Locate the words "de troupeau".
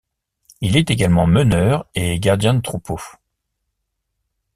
2.55-2.97